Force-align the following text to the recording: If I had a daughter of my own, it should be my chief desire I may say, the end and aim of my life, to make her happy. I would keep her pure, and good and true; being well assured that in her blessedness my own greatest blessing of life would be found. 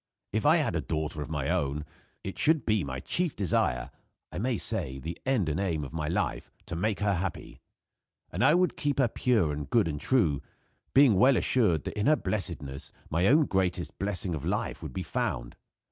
If 0.33 0.47
I 0.47 0.57
had 0.57 0.75
a 0.75 0.81
daughter 0.81 1.21
of 1.21 1.29
my 1.29 1.47
own, 1.49 1.85
it 2.23 2.39
should 2.39 2.65
be 2.65 2.83
my 2.83 2.99
chief 3.01 3.35
desire 3.35 3.91
I 4.31 4.39
may 4.39 4.57
say, 4.57 4.97
the 4.97 5.15
end 5.27 5.47
and 5.47 5.59
aim 5.59 5.83
of 5.83 5.93
my 5.93 6.07
life, 6.07 6.49
to 6.65 6.75
make 6.75 7.01
her 7.01 7.13
happy. 7.13 7.59
I 8.33 8.55
would 8.55 8.75
keep 8.75 8.97
her 8.97 9.07
pure, 9.07 9.53
and 9.53 9.69
good 9.69 9.87
and 9.87 10.01
true; 10.01 10.41
being 10.95 11.13
well 11.19 11.37
assured 11.37 11.83
that 11.83 11.99
in 11.99 12.07
her 12.07 12.15
blessedness 12.15 12.91
my 13.11 13.27
own 13.27 13.45
greatest 13.45 13.99
blessing 13.99 14.33
of 14.33 14.43
life 14.43 14.81
would 14.81 14.91
be 14.93 15.03
found. 15.03 15.55